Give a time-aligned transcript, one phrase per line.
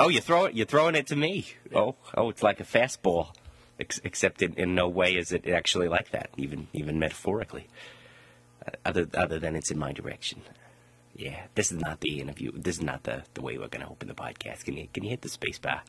[0.00, 0.54] Oh, you throw it.
[0.54, 1.46] You're throwing it to me.
[1.74, 3.28] Oh, oh, it's like a fastball,
[3.78, 7.68] Ex- except in, in no way is it actually like that, even even metaphorically.
[8.66, 10.42] Uh, other other than it's in my direction.
[11.14, 12.50] Yeah, this is not the interview.
[12.54, 14.64] This is not the, the way we're going to open the podcast.
[14.64, 15.82] Can you can you hit the space bar?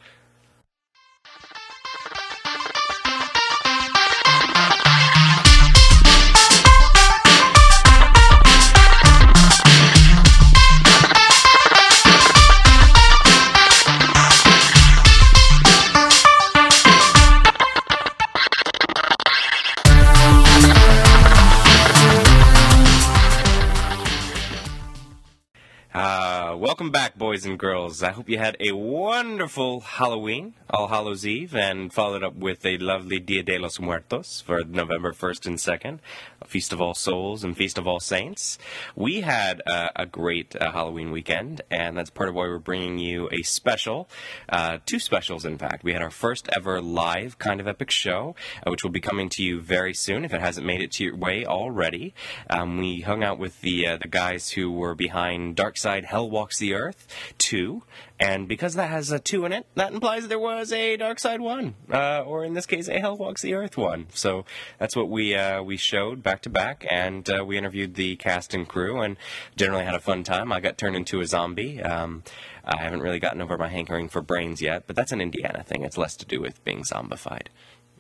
[26.72, 28.02] Welcome back, boys and girls.
[28.02, 32.78] I hope you had a wonderful Halloween, All Hallows Eve, and followed up with a
[32.78, 36.00] lovely Dia de los Muertos for November 1st and 2nd,
[36.42, 38.58] a Feast of All Souls and Feast of All Saints.
[38.96, 43.00] We had uh, a great uh, Halloween weekend, and that's part of why we're bringing
[43.00, 44.08] you a special,
[44.48, 45.84] uh, two specials, in fact.
[45.84, 48.34] We had our first ever live kind of epic show,
[48.66, 51.04] uh, which will be coming to you very soon if it hasn't made it to
[51.04, 52.14] your way already.
[52.50, 56.30] Um, we hung out with the uh, the guys who were behind Dark Side Hell
[56.30, 57.06] Walks the Earth
[57.40, 57.84] 2,
[58.22, 61.42] and because that has a 2 in it, that implies there was a Dark Side
[61.42, 64.08] 1, uh, or in this case, a Hell Walks the Earth 1.
[64.14, 64.46] So
[64.80, 68.54] that's what we uh, we showed back to back, and uh, we interviewed the cast
[68.54, 69.18] and crew, and
[69.58, 70.54] generally had a fun time.
[70.54, 71.82] I got turned into a zombie.
[71.82, 72.24] Um,
[72.64, 75.84] I haven't really gotten over my hankering for brains yet, but that's an Indiana thing.
[75.84, 77.48] It's less to do with being zombified.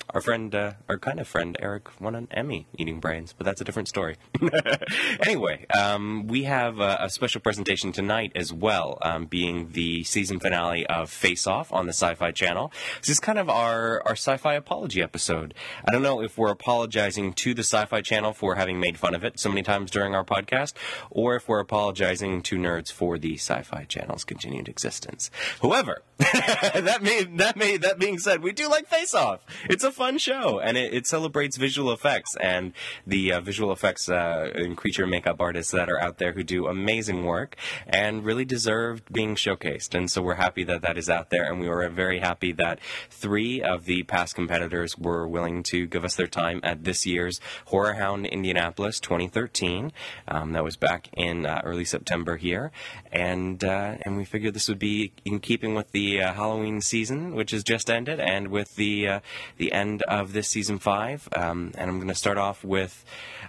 [0.09, 3.61] Our friend, uh, our kind of friend, Eric won an Emmy eating brains, but that's
[3.61, 4.17] a different story.
[5.25, 10.39] anyway, um, we have a, a special presentation tonight as well, um, being the season
[10.39, 12.73] finale of Face Off on the Sci Fi Channel.
[12.99, 15.53] This is kind of our, our sci fi apology episode.
[15.87, 19.15] I don't know if we're apologizing to the Sci Fi Channel for having made fun
[19.15, 20.73] of it so many times during our podcast,
[21.09, 25.31] or if we're apologizing to nerds for the Sci Fi Channel's continued existence.
[25.61, 29.39] However, that, may, that, may, that being said, we do like Face Off.
[29.69, 32.73] It's a fun show, and it, it celebrates visual effects and
[33.05, 36.67] the uh, visual effects uh, and creature makeup artists that are out there who do
[36.67, 37.55] amazing work
[37.87, 39.93] and really deserve being showcased.
[39.95, 42.79] And so we're happy that that is out there, and we were very happy that
[43.09, 47.39] three of the past competitors were willing to give us their time at this year's
[47.65, 49.91] Horror Hound Indianapolis 2013.
[50.27, 52.71] Um, that was back in uh, early September here,
[53.11, 57.35] and uh, and we figured this would be in keeping with the uh, Halloween season,
[57.35, 59.19] which has just ended, and with the uh,
[59.57, 61.27] the end of this season five.
[61.33, 63.03] Um, and I'm going to start off with,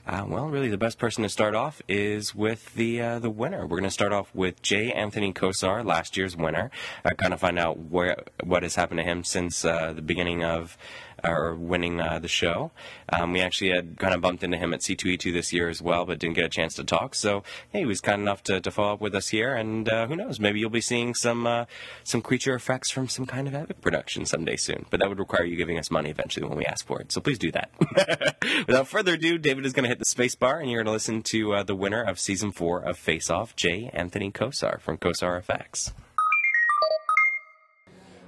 [0.07, 3.63] uh, well, really the best person to start off is with the uh, the winner.
[3.63, 4.93] We're going to start off with J.
[4.93, 6.71] Anthony Kosar, last year's winner.
[7.05, 10.43] I kind of find out where what has happened to him since uh, the beginning
[10.45, 10.77] of
[11.25, 12.71] or winning uh, the show.
[13.13, 16.05] Um, we actually had kind of bumped into him at C2E2 this year as well,
[16.05, 17.15] but didn't get a chance to talk.
[17.15, 20.07] So hey, he was kind enough to, to follow up with us here, and uh,
[20.07, 21.65] who knows, maybe you'll be seeing some uh,
[22.05, 24.87] some creature effects from some kind of epic production someday soon.
[24.91, 27.13] But that would require you giving us money eventually when we ask for it.
[27.13, 27.71] So please do that.
[28.67, 30.93] Without further ado, David is going to hit the space bar, and you're going to
[30.93, 33.91] listen to uh, the winner of season four of Face Off, J.
[33.93, 35.93] Anthony Kosar from Kosar Effects.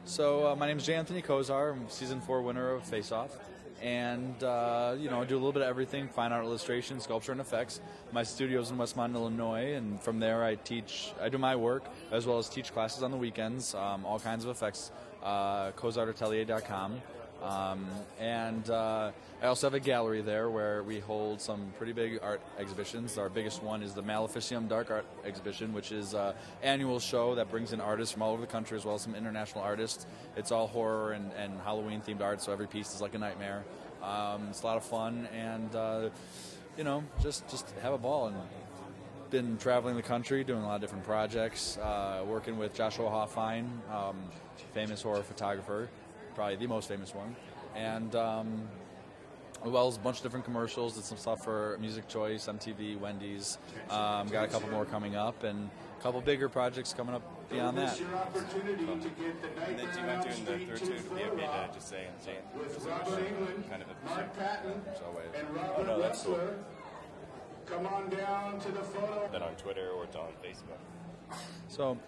[0.07, 1.73] So uh, my name is Jay Anthony Kosar.
[1.73, 3.39] I'm season four winner of Face Off,
[3.81, 7.33] and uh, you know I do a little bit of everything: fine art, illustration, sculpture,
[7.33, 7.81] and effects.
[8.13, 11.13] My studio's in Westmont, Illinois, and from there I teach.
[11.23, 14.45] I do my work as well as teach classes on the weekends, um, all kinds
[14.45, 14.91] of effects.
[15.23, 17.01] Uh, CozarAtelier.com.
[17.45, 17.87] Um,
[18.19, 19.11] and uh,
[19.43, 23.19] I also have a gallery there where we hold some pretty big art exhibitions.
[23.19, 27.51] Our biggest one is the Maleficium Dark Art Exhibition, which is an annual show that
[27.51, 30.07] brings in artists from all over the country as well as some international artists.
[30.37, 33.65] It's all horror and, and Halloween themed art, so every piece is like a nightmare.
[34.03, 36.09] Um, it's a lot of fun, and uh,
[36.79, 38.37] you know, just just have a ball and
[39.31, 43.69] been traveling the country, doing a lot of different projects, uh, working with Joshua Hoffine,
[43.93, 44.17] um,
[44.73, 45.89] famous horror photographer,
[46.35, 47.35] probably the most famous one,
[47.75, 48.69] and um,
[49.65, 50.95] well a bunch of different commercials.
[50.95, 53.59] Did some stuff for Music Choice, MTV, Wendy's.
[53.91, 57.79] Um, got a couple more coming up, and a couple bigger projects coming up beyond
[57.79, 57.99] that.
[57.99, 62.07] And then do you mind doing the third two to be okay to just say
[62.07, 62.45] and say it?
[63.71, 63.95] Kind of a
[64.95, 65.45] So wait.
[65.77, 66.39] Oh no, that's cool.
[67.67, 69.29] Come on down to the photo.
[69.33, 70.79] Then on Twitter or on Facebook.
[71.69, 71.99] So,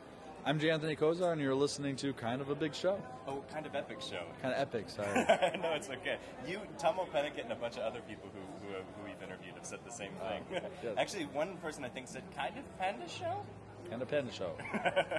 [0.46, 0.70] I'm J.
[0.70, 3.02] Anthony Kosar, and you're listening to kind of a big show.
[3.26, 4.22] Oh, kind of epic show.
[4.40, 5.12] Kind of epic, sorry.
[5.60, 6.19] no, it's okay.
[6.46, 9.66] You, Tom O'Penicket, and a bunch of other people who, who, who we've interviewed have
[9.66, 10.62] said the same thing.
[10.82, 10.94] good.
[10.98, 13.43] Actually, one person I think said kind of panda show.
[13.90, 14.52] kind of panda show.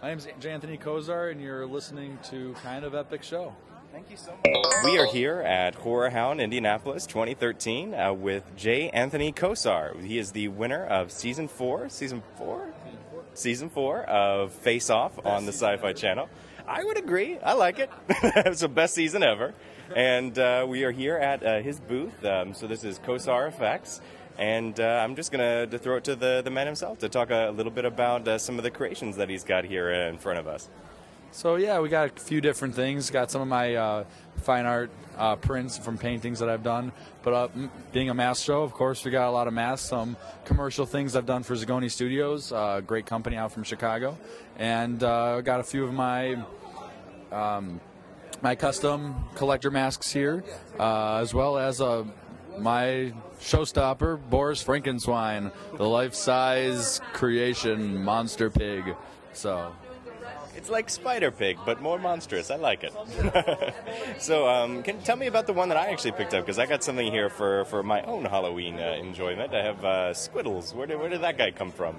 [0.00, 0.52] My name is J.
[0.52, 3.54] Anthony Kosar, and you're listening to kind of epic show.
[3.92, 4.84] Thank you so much.
[4.84, 8.88] We are here at Horror Hound Indianapolis 2013 uh, with J.
[8.90, 10.00] Anthony Kosar.
[10.02, 11.88] He is the winner of season four.
[11.90, 12.72] Season four?
[13.34, 16.28] Season four of Face Off on the Sci Fi Channel.
[16.66, 17.38] I would agree.
[17.38, 17.90] I like it.
[18.08, 19.54] it's the best season ever.
[19.94, 22.24] And uh, we are here at uh, his booth.
[22.24, 24.00] Um, so this is Kosar Effects.
[24.38, 27.30] And uh, I'm just going to throw it to the, the man himself to talk
[27.30, 30.38] a little bit about uh, some of the creations that he's got here in front
[30.38, 30.68] of us.
[31.32, 33.10] So yeah, we got a few different things.
[33.10, 34.04] Got some of my uh,
[34.36, 36.92] fine art uh, prints from paintings that I've done.
[37.22, 37.48] But uh,
[37.92, 39.88] being a mask show, of course, we got a lot of masks.
[39.88, 44.18] Some commercial things I've done for Zagone Studios, uh, great company out from Chicago,
[44.58, 46.42] and uh, got a few of my.
[47.30, 47.80] Um,
[48.42, 50.42] my custom collector masks here,
[50.78, 52.04] uh, as well as uh,
[52.58, 58.96] my showstopper, Boris Frankenstein, the life-size creation monster pig.
[59.32, 59.74] So
[60.60, 62.50] It's like Spider Pig, but more monstrous.
[62.50, 62.92] I like it.
[64.18, 66.66] so, um, can tell me about the one that I actually picked up because I
[66.66, 69.54] got something here for, for my own Halloween uh, enjoyment.
[69.54, 70.74] I have uh, Squiddles.
[70.74, 71.96] Where did, where did that guy come from?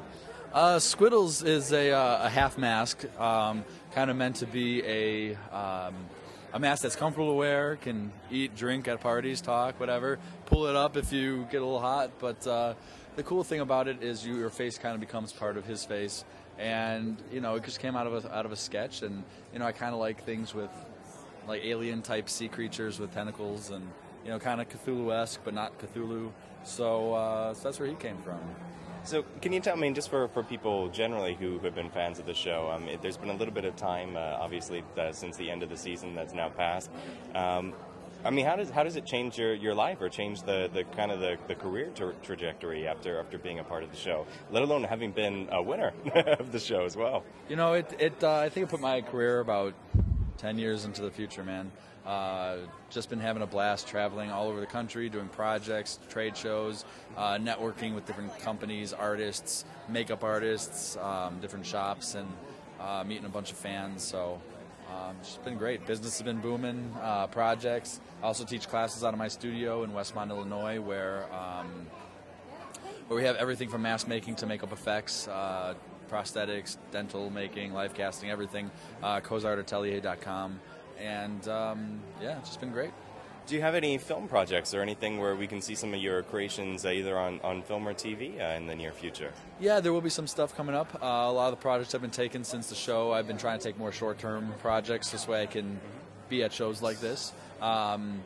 [0.53, 5.35] Uh, Squiddles is a, uh, a half mask, um, kind of meant to be a
[5.51, 5.95] um,
[6.53, 10.19] a mask that's comfortable to wear, can eat, drink at parties, talk, whatever.
[10.45, 12.11] Pull it up if you get a little hot.
[12.19, 12.73] But uh,
[13.15, 15.85] the cool thing about it is you, your face kind of becomes part of his
[15.85, 16.25] face,
[16.61, 19.59] and you know it just came out of a, out of a sketch, and you
[19.59, 20.69] know I kind of like things with
[21.47, 23.85] like alien type sea creatures with tentacles and
[24.23, 26.31] you know kind of Cthulhu-esque but not Cthulhu.
[26.63, 28.39] So, uh, so that's where he came from.
[29.03, 32.27] So, can you tell me, just for, for people generally who have been fans of
[32.27, 35.37] the show, um, it, there's been a little bit of time, uh, obviously, uh, since
[35.37, 36.91] the end of the season that's now passed.
[37.33, 37.73] Um,
[38.23, 40.83] I mean, how does how does it change your, your life or change the, the
[40.83, 44.27] kind of the, the career tra- trajectory after after being a part of the show,
[44.51, 47.23] let alone having been a winner of the show as well?
[47.50, 49.73] You know, it, it uh, I think it put my career about
[50.38, 51.71] 10 years into the future, man.
[52.06, 52.57] Uh,
[52.89, 56.83] just been having a blast traveling all over the country, doing projects, trade shows,
[57.15, 62.27] uh, networking with different companies, artists, makeup artists, um, different shops, and
[62.79, 64.03] uh, meeting a bunch of fans.
[64.03, 64.41] So
[64.91, 65.85] um, it's been great.
[65.85, 67.99] Business has been booming, uh, projects.
[68.21, 71.88] I also teach classes out of my studio in Westmont, Illinois, where um,
[73.07, 75.73] where we have everything from mask making to makeup effects, uh,
[76.09, 78.69] prosthetics, dental making, live casting, everything.
[79.01, 80.59] Uh, CozartAtelier.com.
[80.99, 82.91] And um, yeah, it's just been great.
[83.47, 86.23] Do you have any film projects or anything where we can see some of your
[86.23, 89.33] creations uh, either on, on film or TV uh, in the near future?
[89.59, 90.95] Yeah, there will be some stuff coming up.
[91.01, 93.11] Uh, a lot of the projects have been taken since the show.
[93.11, 95.79] I've been trying to take more short term projects this way I can
[96.29, 97.33] be at shows like this.
[97.61, 98.21] Um,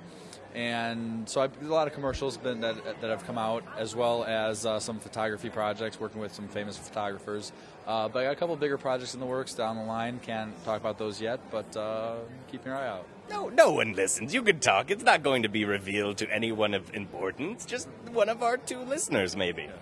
[0.54, 4.24] and so I've, a lot of commercials been, that, that have come out, as well
[4.24, 7.52] as uh, some photography projects, working with some famous photographers.
[7.86, 10.20] Uh, but I got a couple bigger projects in the works down the line.
[10.20, 12.16] Can't talk about those yet, but uh,
[12.50, 13.06] keep your eye out.
[13.30, 14.34] No, no one listens.
[14.34, 14.92] You can talk.
[14.92, 17.66] It's not going to be revealed to anyone of importance.
[17.66, 19.68] Just one of our two listeners, maybe.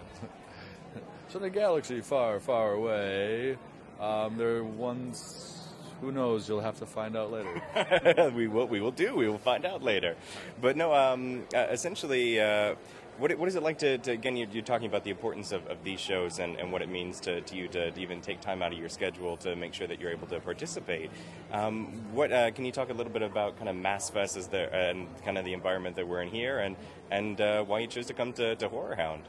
[1.30, 3.58] So in a galaxy far, far away,
[4.00, 5.68] um, there are ones.
[6.00, 6.48] Who knows?
[6.48, 8.32] You'll have to find out later.
[8.36, 8.68] we will.
[8.68, 9.16] We will do.
[9.16, 10.16] We will find out later.
[10.62, 10.94] But no.
[10.94, 12.76] Um, uh, essentially, uh,
[13.18, 14.36] what, what is it like to, to again?
[14.36, 17.20] You're, you're talking about the importance of, of these shows and, and what it means
[17.22, 19.88] to, to you to, to even take time out of your schedule to make sure
[19.88, 21.12] that you're able to participate.
[21.52, 24.48] Um, what uh, can you talk a little bit about kind of Mask Fest as
[24.48, 26.76] the, and kind of the environment that we're in here and
[27.12, 29.24] and uh, why you chose to come to, to Horror Hound?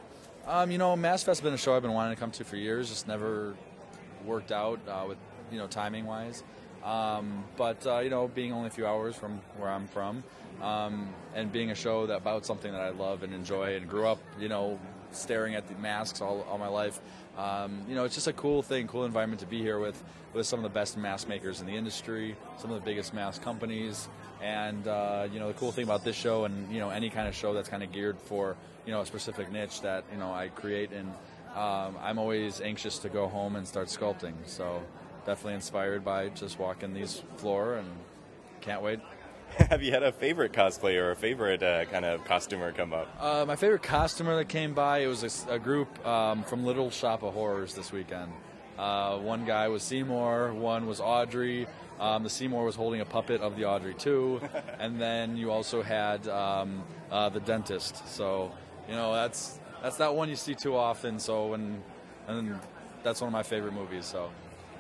[0.47, 2.45] Um, you know, Mask Fest has been a show I've been wanting to come to
[2.45, 2.89] for years.
[2.89, 3.55] Just never
[4.25, 5.19] worked out uh, with
[5.51, 6.43] you know timing wise.
[6.85, 10.23] Um, but uh, you know, being only a few hours from where I'm from,
[10.61, 14.07] um, and being a show that about something that I love and enjoy and grew
[14.07, 14.79] up, you know,
[15.13, 17.01] staring at the masks all, all my life.
[17.39, 20.03] Um, you know, it's just a cool thing, cool environment to be here with
[20.35, 23.41] with some of the best mask makers in the industry, some of the biggest mask
[23.43, 24.09] companies,
[24.43, 27.29] and uh, you know, the cool thing about this show and you know any kind
[27.29, 30.33] of show that's kind of geared for you know a specific niche that you know
[30.33, 31.09] I create and
[31.57, 34.35] um, I'm always anxious to go home and start sculpting.
[34.45, 34.83] So
[35.27, 37.89] definitely inspired by just walking these floor and
[38.61, 39.01] can't wait.
[39.71, 43.09] Have you had a favorite cosplayer or a favorite uh, kind of costumer come up?
[43.21, 47.23] Uh, my favorite costumer that came by it was a group um, from Little Shop
[47.23, 48.33] of Horrors this weekend.
[48.79, 51.69] Uh, one guy was Seymour, one was Audrey.
[52.01, 54.41] Um, the Seymour was holding a puppet of the Audrey too,
[54.81, 58.09] and then you also had um, uh, the dentist.
[58.09, 58.51] So
[58.89, 61.21] you know that's that's not one you see too often.
[61.21, 61.81] So when
[62.27, 62.59] and
[63.05, 64.07] that's one of my favorite movies.
[64.07, 64.31] So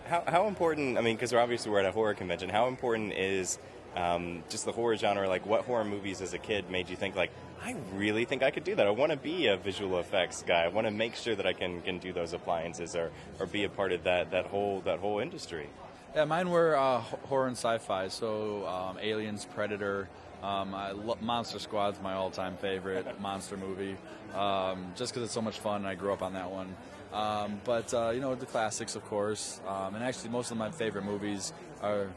[0.07, 0.99] How, how important?
[0.99, 2.51] I mean, because obviously we're at a horror convention.
[2.51, 3.59] How important is
[3.97, 5.29] um, just the horror genre?
[5.29, 7.31] Like, what horror movies as a kid made you think like,
[7.63, 8.87] I really think I could do that.
[8.87, 10.65] I want to be a visual effects guy.
[10.65, 13.65] I want to make sure that I can, can do those appliances or, or be
[13.65, 15.71] a part of that, that whole that whole industry.
[16.15, 18.09] Yeah, mine were uh, horror and sci-fi.
[18.09, 20.09] So um, Aliens, Predator,
[20.43, 20.73] Um,
[21.07, 23.97] lo- Monster Squad's my all-time favorite monster movie,
[24.35, 25.77] um, just because it's so much fun.
[25.77, 26.77] and I grew up on that one.
[27.15, 30.71] Um, but uh, you know the classics, of course, um, and actually most of my
[30.71, 32.09] favorite movies are,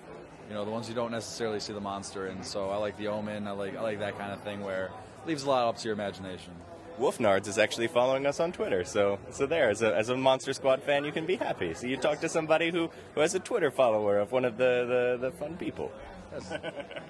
[0.49, 2.41] you know, the ones you don't necessarily see the monster in.
[2.43, 3.47] So I like The Omen.
[3.47, 5.83] I like I like that kind of thing where it leaves a lot up to
[5.85, 6.53] your imagination.
[6.99, 10.51] Wolfnards is actually following us on Twitter, so so there, as a, as a Monster
[10.53, 11.75] Squad fan, you can be happy.
[11.75, 15.17] So you talk to somebody who, who has a Twitter follower of one of the,
[15.19, 15.91] the, the fun people.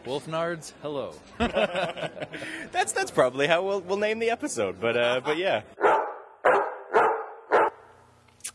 [0.05, 1.13] Wolf Nards, hello.
[2.71, 4.79] That's that's probably how we'll, we'll name the episode.
[4.79, 5.61] But uh, but yeah.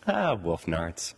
[0.04, 1.14] Ah, wolf nards.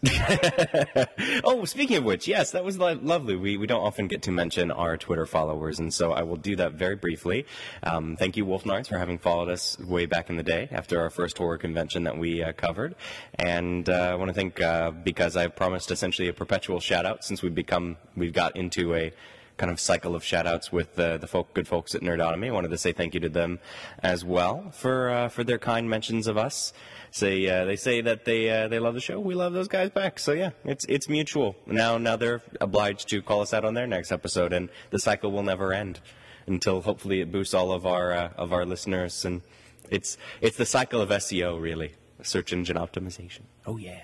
[1.44, 3.34] oh, speaking of which, yes, that was lo- lovely.
[3.34, 6.56] We, we don't often get to mention our Twitter followers, and so I will do
[6.56, 7.46] that very briefly.
[7.82, 11.00] Um, thank you, Wolf Nards, for having followed us way back in the day after
[11.00, 12.94] our first horror convention that we uh, covered.
[13.36, 17.24] And uh, I want to thank, uh, because I promised essentially a perpetual shout out
[17.24, 19.12] since we've become, we've got into a
[19.56, 22.48] kind of cycle of shout outs with uh, the folk, good folks at Nerdonomy.
[22.48, 23.60] I wanted to say thank you to them
[24.02, 26.72] as well for uh, for their kind mentions of us.
[27.10, 29.20] Say uh, they say that they uh, they love the show.
[29.20, 30.18] We love those guys back.
[30.18, 31.56] So yeah, it's it's mutual.
[31.66, 35.30] Now now they're obliged to call us out on their next episode, and the cycle
[35.30, 36.00] will never end
[36.46, 39.24] until hopefully it boosts all of our uh, of our listeners.
[39.24, 39.42] And
[39.90, 43.42] it's it's the cycle of SEO really, search engine optimization.
[43.66, 44.00] Oh yeah.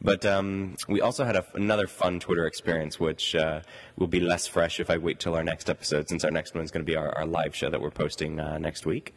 [0.00, 3.62] But um, we also had a, another fun Twitter experience, which uh,
[3.96, 6.62] will be less fresh if I wait till our next episode, since our next one
[6.62, 9.14] is going to be our, our live show that we're posting uh, next week.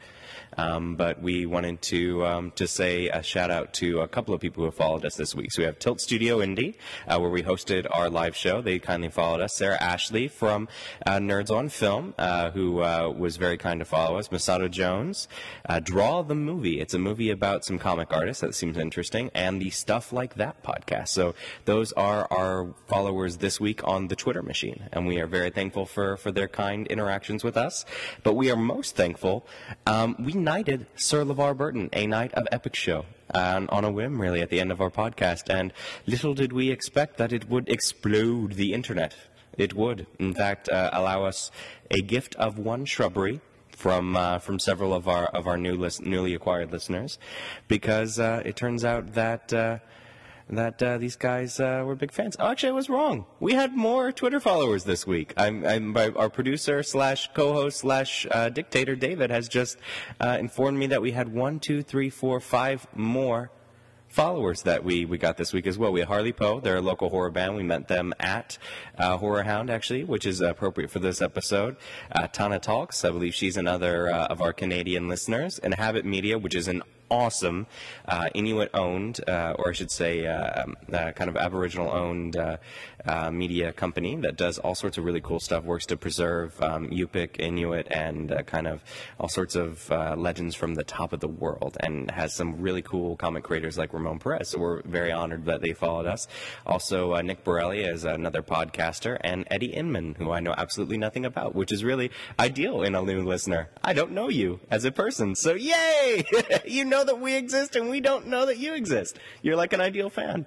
[0.58, 4.42] Um, but we wanted to um, to say a shout out to a couple of
[4.42, 5.52] people who have followed us this week.
[5.52, 6.76] So we have Tilt Studio Indie,
[7.08, 8.62] uh, where we hosted our live show.
[8.62, 9.56] They kindly followed us.
[9.56, 10.68] Sarah Ashley from
[11.06, 14.28] uh, Nerds on Film, uh, who uh, was very kind to follow us.
[14.30, 15.28] Masato Jones,
[15.68, 16.80] uh, Draw the Movie.
[16.80, 20.64] It's a movie about some comic artists that seems interesting, and the Stuff Like That
[20.64, 21.10] podcast.
[21.10, 25.50] So those are our followers this week on the Twitter machine, and we are very
[25.50, 27.86] thankful for for their kind interactions with us.
[28.24, 29.46] But we are most thankful.
[29.86, 33.06] Um, we knighted Sir LeVar Burton, a knight of Epic Show.
[33.34, 35.72] Uh, on a whim, really, at the end of our podcast, and
[36.06, 39.16] little did we expect that it would explode the internet.
[39.58, 41.50] It would, in fact, uh, allow us
[41.90, 46.02] a gift of one shrubbery from uh, from several of our of our new list,
[46.02, 47.18] newly acquired listeners,
[47.70, 49.78] because uh, it turns out that uh,
[50.52, 52.36] that uh, these guys uh, were big fans.
[52.40, 53.26] Oh, actually, I was wrong.
[53.40, 55.34] We had more Twitter followers this week.
[55.38, 59.78] I'm, I'm our producer slash co-host slash uh, dictator David has just
[60.20, 63.52] uh, informed me that we had one, two, three, four, five more
[64.12, 65.92] followers that we, we got this week as well.
[65.92, 67.56] We had Harley Poe, they're a local horror band.
[67.56, 68.58] We met them at
[68.98, 71.78] uh, Horror Hound, actually, which is appropriate for this episode.
[72.12, 75.60] Uh, Tana Talks, I believe she's another uh, of our Canadian listeners.
[75.60, 77.68] And Habit Media, which is an awesome
[78.08, 82.38] uh, Inuit owned, uh, or I should say, uh, um, uh, kind of Aboriginal owned
[82.38, 82.58] uh,
[83.32, 87.40] media company that does all sorts of really cool stuff, works to preserve um, Yupik,
[87.40, 88.84] Inuit, and kind of
[89.20, 93.16] all sorts of legends from the top of the world, and has some really cool
[93.18, 94.50] comic creators like Ramon Perez.
[94.50, 96.28] So we're very honored that they followed us.
[96.66, 101.54] Also, Nick Borelli is another podcaster, and Eddie Inman, who I know absolutely nothing about,
[101.54, 103.70] which is really ideal in a new listener.
[103.84, 106.24] I don't know you as a person, so yay!
[106.66, 109.18] you know that we exist, and we don't know that you exist.
[109.42, 110.46] You're like an ideal fan.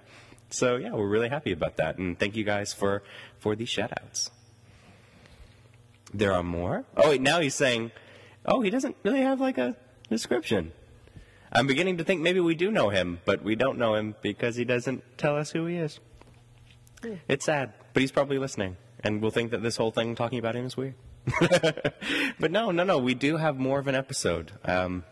[0.51, 3.03] So yeah, we're really happy about that, and thank you guys for
[3.39, 4.31] for these shout outs.
[6.13, 6.85] There are more.
[6.97, 7.91] Oh, wait, now he's saying,
[8.47, 9.77] oh, he doesn't really have like a
[10.09, 10.73] description.
[11.53, 14.57] I'm beginning to think maybe we do know him, but we don't know him because
[14.57, 16.01] he doesn't tell us who he is.
[17.29, 20.57] It's sad, but he's probably listening, and we'll think that this whole thing talking about
[20.57, 20.95] him is weird.
[22.39, 22.99] but no, no, no.
[22.99, 24.53] We do have more of an episode.
[24.65, 25.05] Um,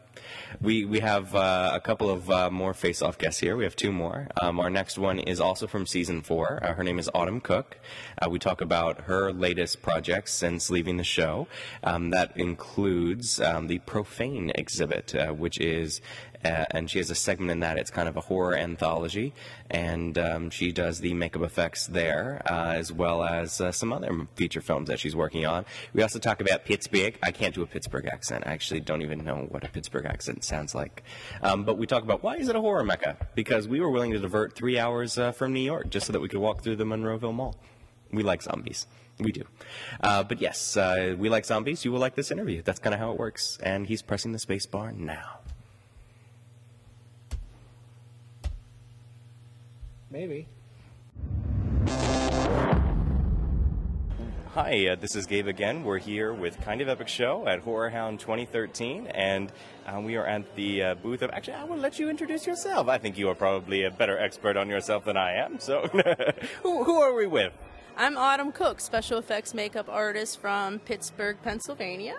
[0.60, 3.56] we we have uh, a couple of uh, more face-off guests here.
[3.56, 4.28] We have two more.
[4.40, 6.58] Um, our next one is also from season four.
[6.62, 7.78] Uh, her name is Autumn Cook.
[8.20, 11.46] Uh, we talk about her latest projects since leaving the show.
[11.82, 16.00] Um, that includes um, the Profane exhibit, uh, which is
[16.44, 17.78] uh, and she has a segment in that.
[17.78, 19.32] It's kind of a horror anthology,
[19.70, 24.26] and um, she does the makeup effects there, uh, as well as uh, some other
[24.34, 25.64] feature films that she's working on.
[25.94, 27.18] We also talk about Pittsburgh.
[27.22, 28.44] I can't do a Pittsburgh accent.
[28.46, 31.02] I actually don't even know what a Pittsburgh accent sounds like.
[31.42, 33.16] Um, but we talk about why is it a horror mecca?
[33.34, 36.20] Because we were willing to divert three hours uh, from New York just so that
[36.20, 37.56] we could walk through the Monroeville Mall.
[38.10, 38.86] We like zombies.
[39.18, 39.44] We do.
[40.00, 41.84] Uh, but yes, uh, we like zombies.
[41.84, 42.62] You will like this interview.
[42.62, 43.58] That's kind of how it works.
[43.62, 45.41] And he's pressing the space bar now.
[50.12, 50.46] Maybe.
[54.52, 55.84] Hi, uh, this is Gabe again.
[55.84, 59.50] We're here with Kind of Epic Show at Horror Hound 2013, and
[59.86, 61.30] uh, we are at the uh, booth of.
[61.30, 62.88] Actually, I will let you introduce yourself.
[62.88, 65.58] I think you are probably a better expert on yourself than I am.
[65.58, 65.86] So,
[66.62, 67.54] who, who are we with?
[67.96, 72.18] I'm Autumn Cook, special effects makeup artist from Pittsburgh, Pennsylvania.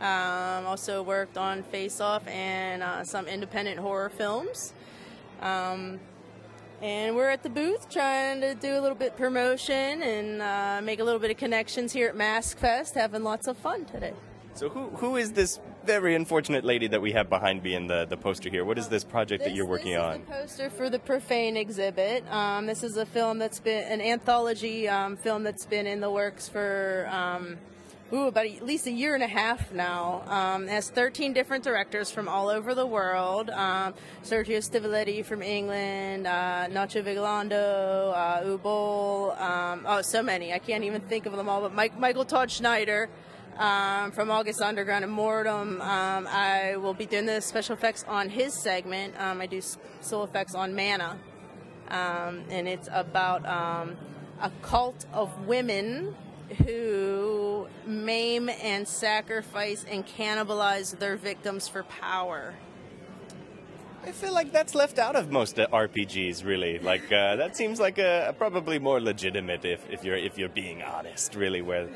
[0.00, 4.74] Um, also worked on Face Off and uh, some independent horror films.
[5.40, 5.98] Um,
[6.82, 10.98] and we're at the booth trying to do a little bit promotion and uh, make
[10.98, 14.12] a little bit of connections here at Mask Fest, having lots of fun today.
[14.54, 18.04] So who who is this very unfortunate lady that we have behind me in the,
[18.04, 18.64] the poster here?
[18.64, 20.20] What is this project that you're working this on?
[20.20, 22.30] The poster for the Profane exhibit.
[22.30, 26.10] Um, this is a film that's been an anthology um, film that's been in the
[26.10, 27.58] works for um,
[28.12, 30.22] ooh, about at least a year and a half now.
[30.26, 33.50] Um, has 13 different directors from all over the world.
[33.50, 40.52] Um, Sergio Stivaletti from England, uh, Nacho Vigalondo, uh, Uwe Boll, um, oh, so many.
[40.52, 41.62] I can't even think of them all.
[41.62, 43.08] But Mike, Michael Todd Schneider
[43.58, 45.80] um, from August Underground and Mordum.
[45.80, 49.14] Um, I will be doing the special effects on his segment.
[49.18, 51.18] Um, I do s- still effects on Mana,
[51.88, 53.96] um, and it's about um,
[54.40, 56.14] a cult of women
[56.54, 62.54] who maim and sacrifice and cannibalize their victims for power.
[64.04, 66.78] I feel like that's left out of most RPGs, really.
[66.80, 70.82] Like uh, that seems like a, probably more legitimate if, if you're if you're being
[70.82, 71.62] honest, really.
[71.62, 71.88] Where.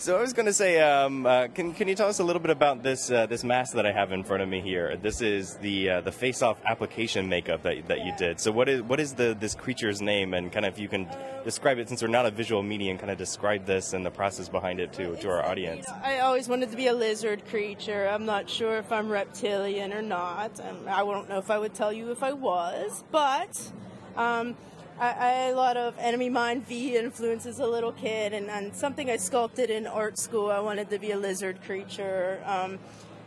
[0.00, 2.40] So I was going to say, um, uh, can can you tell us a little
[2.40, 4.96] bit about this uh, this mask that I have in front of me here?
[4.96, 8.40] This is the uh, the face off application makeup that that you did.
[8.40, 11.06] So what is what is the this creature's name and kind of if you can
[11.44, 14.48] describe it since we're not a visual medium, kind of describe this and the process
[14.48, 15.86] behind it to to our audience.
[16.02, 18.08] I always wanted to be a lizard creature.
[18.08, 20.58] I'm not sure if I'm reptilian or not.
[20.60, 23.70] Um, I don't know if I would tell you if I was, but
[24.16, 24.56] um,
[25.00, 28.50] I, I had a lot of Enemy Mine V influence as a little kid, and,
[28.50, 30.50] and something I sculpted in art school.
[30.50, 32.42] I wanted to be a lizard creature.
[32.44, 32.78] Um,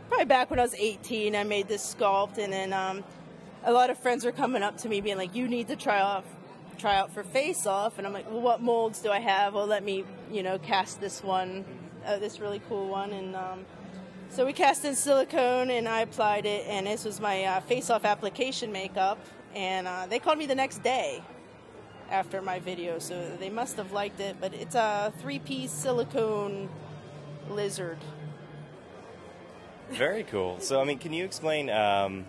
[0.07, 3.03] probably back when I was 18, I made this sculpt, and then um,
[3.63, 5.99] a lot of friends were coming up to me being like, "You need to try
[5.99, 6.23] off."
[6.75, 9.67] try out for face off and i'm like well what molds do i have well
[9.67, 11.63] let me you know cast this one
[12.03, 13.63] uh, this really cool one and um,
[14.29, 17.91] so we cast in silicone and i applied it and this was my uh, face
[17.91, 19.19] off application makeup
[19.53, 21.21] and uh, they called me the next day
[22.11, 26.69] after my video so they must have liked it but it's a three piece silicone
[27.49, 27.97] lizard
[29.91, 30.59] Very cool.
[30.59, 32.25] So, I mean, can you explain um,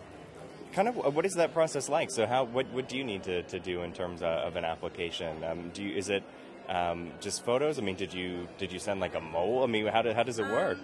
[0.72, 2.10] kind of what is that process like?
[2.10, 4.64] So, how what, what do you need to, to do in terms of, of an
[4.64, 5.42] application?
[5.44, 6.22] Um, do you, is it
[6.68, 7.78] um, just photos?
[7.78, 9.62] I mean, did you did you send like a mole?
[9.62, 10.78] I mean, how, do, how does it work?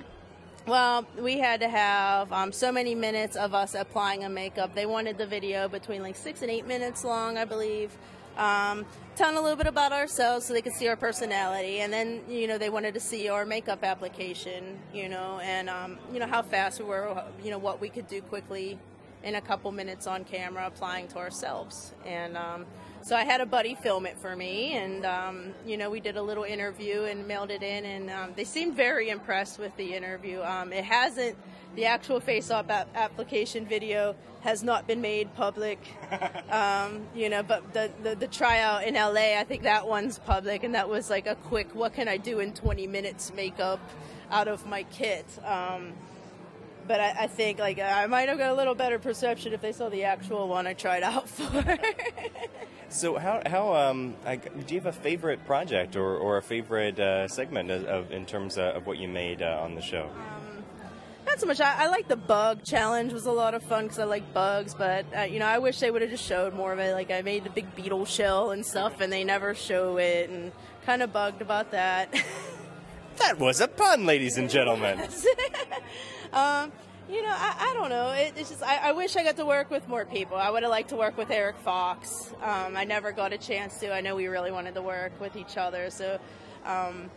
[0.67, 4.75] Well, we had to have um, so many minutes of us applying a makeup.
[4.75, 7.97] They wanted the video between like six and eight minutes long, I believe.
[8.37, 12.23] Um, telling a little bit about ourselves so they could see our personality, and then
[12.29, 16.27] you know they wanted to see our makeup application, you know, and um, you know
[16.27, 18.79] how fast we were, you know what we could do quickly
[19.23, 22.65] in a couple minutes on camera applying to ourselves, and um,
[23.03, 26.17] so I had a buddy film it for me, and um, you know we did
[26.17, 29.95] a little interview and mailed it in, and um, they seemed very impressed with the
[29.95, 30.41] interview.
[30.41, 31.37] Um, it hasn't,
[31.77, 35.79] the actual face-off ap- application video has not been made public,
[36.51, 40.65] um, you know, but the, the the tryout in LA, I think that one's public,
[40.65, 43.81] and that was like a quick, what can I do in 20 minutes makeup
[44.31, 45.27] out of my kit.
[45.45, 45.93] Um,
[46.87, 49.73] but I, I think like I might have got a little better perception if they
[49.73, 51.79] saw the actual one I tried out for.
[52.89, 56.99] So, how how um, I, do you have a favorite project or, or a favorite
[56.99, 60.11] uh, segment of, of in terms of, of what you made uh, on the show?
[61.31, 61.61] Not so much.
[61.61, 64.75] I, I like the bug challenge was a lot of fun because I like bugs,
[64.75, 66.93] but uh, you know I wish they would have just showed more of it.
[66.93, 70.51] Like I made the big beetle shell and stuff, and they never show it, and
[70.85, 72.13] kind of bugged about that.
[73.19, 74.99] That was a pun, ladies and gentlemen.
[76.33, 76.73] um,
[77.07, 78.13] you know, I, I don't know.
[78.13, 80.39] It, it's just I, I wish I got to work with more people.
[80.39, 82.33] I would have liked to work with Eric Fox.
[82.43, 83.93] Um, I never got a chance to.
[83.93, 86.19] I know we really wanted to work with each other, so
[86.65, 87.11] um,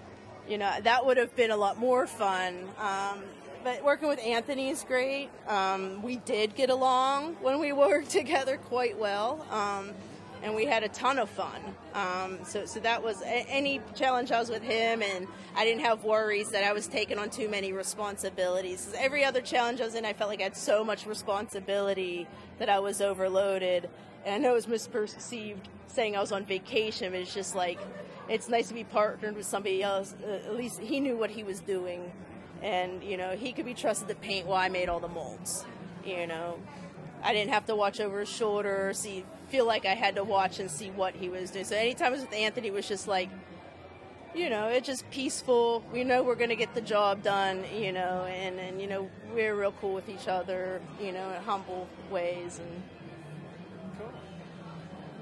[0.46, 2.68] you know that would have been a lot more fun.
[2.78, 3.24] Um,
[3.64, 5.30] but working with Anthony is great.
[5.48, 9.46] Um, we did get along when we worked together quite well.
[9.50, 9.92] Um,
[10.44, 11.62] and we had a ton of fun.
[11.94, 16.04] Um, so, so that was any challenge I was with him, and I didn't have
[16.04, 18.94] worries that I was taking on too many responsibilities.
[18.98, 22.28] Every other challenge I was in, I felt like I had so much responsibility
[22.60, 23.90] that I was overloaded.
[24.26, 27.80] And I know it was misperceived saying I was on vacation, but it's just like
[28.28, 30.14] it's nice to be partnered with somebody else.
[30.26, 32.12] Uh, at least he knew what he was doing,
[32.64, 35.66] and you know he could be trusted to paint while I made all the molds.
[36.06, 36.58] You know,
[37.22, 40.24] I didn't have to watch over his shoulder or see feel like I had to
[40.24, 41.66] watch and see what he was doing.
[41.66, 43.30] So anytime I was with Anthony, was just like,
[44.34, 45.84] you know, it's just peaceful.
[45.94, 49.56] We know we're to get the job done, you know, and, and you know we're
[49.56, 52.84] real cool with each other, you know, in humble ways and.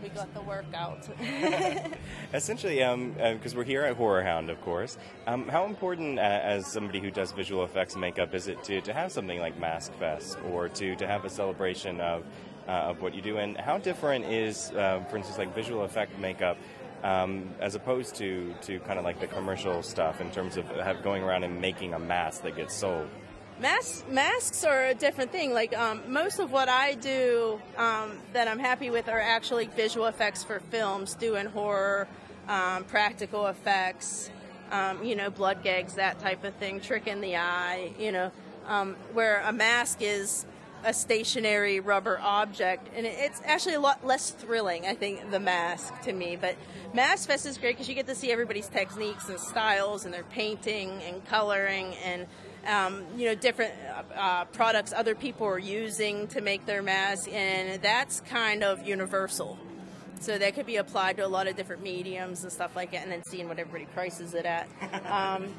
[0.01, 1.07] We got the workout.
[2.33, 2.77] Essentially,
[3.33, 7.11] because we're here at Horror Hound, of course, um, how important, uh, as somebody who
[7.11, 10.95] does visual effects makeup, is it to, to have something like Mask Fest or to,
[10.95, 12.23] to have a celebration of,
[12.67, 13.37] uh, of what you do?
[13.37, 16.57] And how different is, uh, for instance, like visual effect makeup?
[17.03, 21.01] Um, as opposed to, to kind of like the commercial stuff in terms of have,
[21.01, 23.09] going around and making a mask that gets sold.
[23.61, 25.53] Masks, masks are a different thing.
[25.53, 30.07] Like um, most of what I do um, that I'm happy with are actually visual
[30.07, 32.07] effects for films, doing horror,
[32.47, 34.31] um, practical effects,
[34.71, 38.31] um, you know, blood gags, that type of thing, trick in the eye, you know,
[38.65, 40.47] um, where a mask is
[40.83, 46.01] a stationary rubber object, and it's actually a lot less thrilling, I think, the mask
[46.01, 46.35] to me.
[46.35, 46.55] But
[46.95, 50.23] Mask Fest is great because you get to see everybody's techniques and styles, and their
[50.23, 52.25] painting and coloring, and
[52.67, 53.73] um, you know different
[54.15, 59.57] uh, products other people are using to make their masks, and that's kind of universal.
[60.19, 63.03] So that could be applied to a lot of different mediums and stuff like that,
[63.03, 64.67] and then seeing what everybody prices it at.
[65.05, 65.53] Um,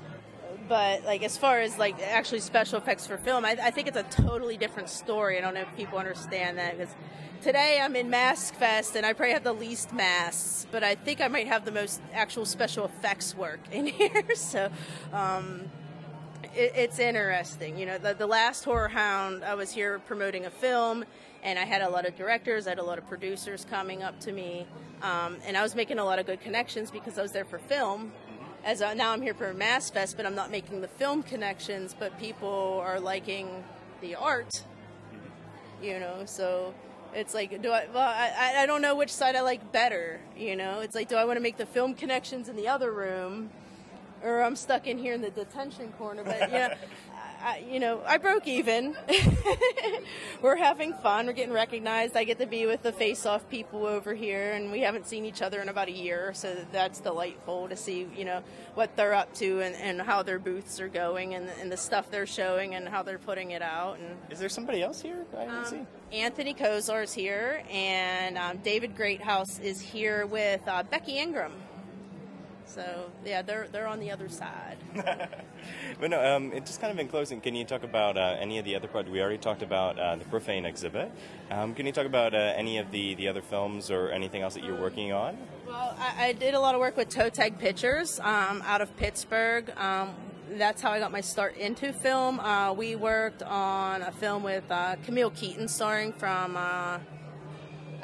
[0.68, 3.96] but like as far as like actually special effects for film, I, I, think it's
[3.96, 5.36] a totally different story.
[5.36, 6.94] I don't know if people understand that because
[7.42, 11.20] today I'm in Mask Fest and I probably have the least masks, but I think
[11.20, 14.24] I might have the most actual special effects work in here.
[14.34, 14.70] so.
[15.12, 15.70] Um,
[16.54, 17.98] it, it's interesting, you know.
[17.98, 21.04] The, the last Horror Hound, I was here promoting a film,
[21.42, 24.20] and I had a lot of directors, I had a lot of producers coming up
[24.20, 24.66] to me,
[25.02, 27.58] um, and I was making a lot of good connections because I was there for
[27.58, 28.12] film
[28.64, 32.18] as now I'm here for Mask Fest, but I'm not making the film connections, but
[32.18, 33.64] people are liking
[34.00, 34.62] the art,
[35.82, 36.22] you know.
[36.26, 36.74] So
[37.14, 37.86] it's like, do I?
[37.92, 40.80] Well, I, I don't know which side I like better, you know.
[40.80, 43.50] It's like, do I want to make the film connections in the other room,
[44.22, 46.24] or I'm stuck in here in the detention corner?
[46.24, 46.70] But you know,
[47.42, 48.96] I, you know, I broke even.
[50.42, 51.26] We're having fun.
[51.26, 52.16] We're getting recognized.
[52.16, 55.24] I get to be with the face off people over here, and we haven't seen
[55.24, 58.42] each other in about a year, so that's delightful to see, you know,
[58.74, 62.10] what they're up to and, and how their booths are going and, and the stuff
[62.10, 63.98] they're showing and how they're putting it out.
[63.98, 65.86] And Is there somebody else here I haven't um, seen?
[66.12, 71.52] Anthony Kosar is here, and um, David Greathouse is here with uh, Becky Ingram.
[72.74, 74.78] So yeah, they're they're on the other side.
[76.00, 78.58] but no, um, it just kind of in closing, can you talk about uh, any
[78.58, 79.12] of the other projects?
[79.12, 81.12] We already talked about uh, the Profane exhibit.
[81.50, 84.54] Um, can you talk about uh, any of the, the other films or anything else
[84.54, 85.36] that you're working on?
[85.66, 88.96] Well, I, I did a lot of work with Toe Tag Pictures um, out of
[88.96, 89.70] Pittsburgh.
[89.76, 90.14] Um,
[90.52, 92.40] that's how I got my start into film.
[92.40, 96.56] Uh, we worked on a film with uh, Camille Keaton, starring from.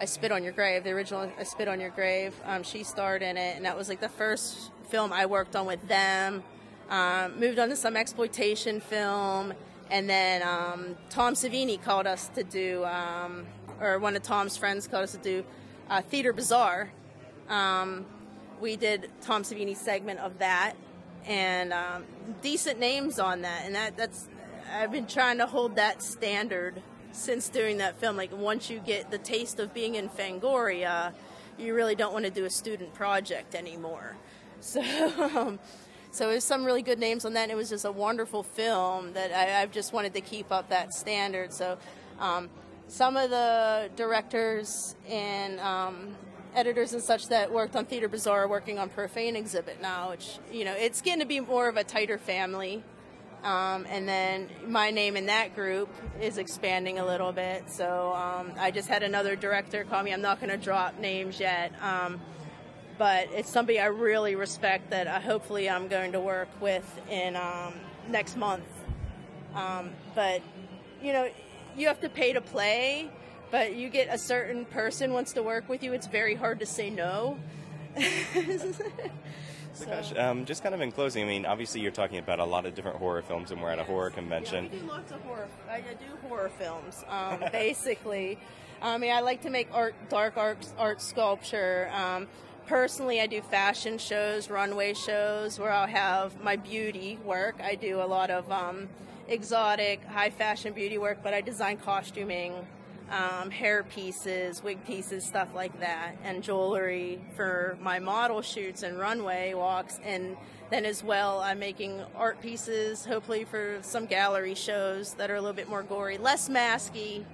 [0.01, 2.35] I Spit on Your Grave, the original I Spit on Your Grave.
[2.45, 5.67] Um, she starred in it, and that was like the first film I worked on
[5.67, 6.45] with them.
[6.89, 9.53] Um, moved on to some exploitation film,
[9.91, 13.47] and then um, Tom Savini called us to do, um,
[13.81, 15.45] or one of Tom's friends called us to do
[15.91, 16.91] uh, Theater Bizarre.
[17.49, 18.07] Um,
[18.61, 20.75] we did Tom Savini's segment of that,
[21.27, 22.05] and um,
[22.41, 24.29] decent names on that, and that that's
[24.73, 26.83] I've been trying to hold that standard
[27.13, 28.17] since doing that film.
[28.17, 31.13] Like once you get the taste of being in Fangoria,
[31.59, 34.17] you really don't want to do a student project anymore.
[34.61, 35.61] So, um,
[36.11, 37.43] so there's some really good names on that.
[37.43, 40.71] And it was just a wonderful film that I, have just wanted to keep up
[40.71, 41.53] that standard.
[41.53, 41.79] So,
[42.19, 42.51] um,
[42.89, 46.17] some of the directors and um,
[46.55, 50.39] editors and such that worked on Theater Bizarre are working on Profane Exhibit now, which
[50.51, 52.83] you know it's getting to be more of a tighter family
[53.45, 55.89] um, and then my name in that group
[56.21, 57.71] is expanding a little bit.
[57.71, 60.13] So um, I just had another director call me.
[60.13, 62.21] I'm not going to drop names yet, um,
[62.99, 67.37] but it's somebody I really respect that uh, hopefully I'm going to work with in
[67.37, 67.75] um,
[68.09, 68.65] next month.
[69.55, 70.43] Um, but
[71.03, 71.31] you know,
[71.77, 73.11] you have to pay to play.
[73.51, 75.95] But you get a certain person wants to work with you.
[75.95, 77.39] It's very hard to say no.
[79.85, 80.21] So.
[80.21, 82.75] Um, just kind of in closing, I mean, obviously you're talking about a lot of
[82.75, 84.65] different horror films, and we're at a horror convention.
[84.65, 85.49] Yeah, we do lots of horror.
[85.71, 88.39] I do horror films, um, basically.
[88.81, 91.91] I mean, I like to make art, dark art, art sculpture.
[91.93, 92.29] Um,
[92.67, 97.57] personally, I do fashion shows, runway shows, where I'll have my beauty work.
[97.63, 98.89] I do a lot of um,
[99.29, 102.67] exotic, high fashion beauty work, but I design costuming
[103.11, 108.99] um, hair pieces, wig pieces, stuff like that, and jewelry for my model shoots and
[108.99, 109.99] runway walks.
[110.05, 110.37] And
[110.71, 115.41] then, as well, I'm making art pieces, hopefully for some gallery shows that are a
[115.41, 117.25] little bit more gory, less masky,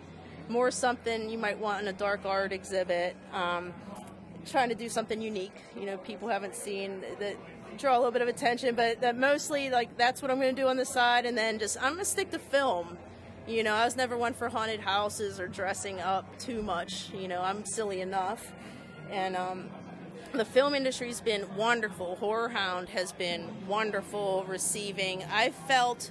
[0.48, 3.16] more something you might want in a dark art exhibit.
[3.32, 3.72] Um,
[4.46, 7.36] trying to do something unique, you know, people haven't seen that
[7.78, 10.62] draw a little bit of attention, but that mostly like that's what I'm going to
[10.62, 12.98] do on the side, and then just I'm going to stick to film
[13.46, 17.10] you know, I was never one for haunted houses or dressing up too much.
[17.12, 18.52] You know, I'm silly enough.
[19.10, 19.70] and um,
[20.32, 22.16] the film industry's been wonderful.
[22.16, 25.22] Horror Hound has been wonderful receiving.
[25.30, 26.10] I felt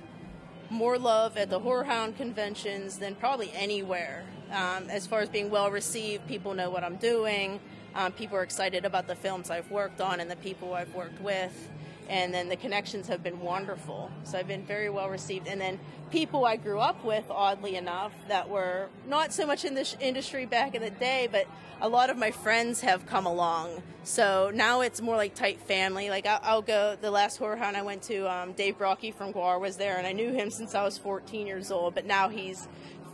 [0.70, 4.24] more love at the Horror Hound conventions than probably anywhere.
[4.52, 7.60] Um, as far as being well received, people know what I'm doing.
[7.96, 11.22] Um, people are excited about the films I've worked on and the people I've worked
[11.22, 11.70] with.
[12.10, 14.12] And then the connections have been wonderful.
[14.24, 15.48] So I've been very well received.
[15.48, 15.80] And then
[16.12, 20.46] people I grew up with, oddly enough, that were not so much in this industry
[20.46, 21.48] back in the day, but
[21.82, 23.82] a lot of my friends have come along.
[24.04, 26.10] So now it's more like tight family.
[26.10, 26.98] Like I'll, I'll go.
[27.00, 30.06] The last horror hunt I went to, um, Dave Brockie from GWAR was there, and
[30.06, 31.96] I knew him since I was 14 years old.
[31.96, 32.68] But now he's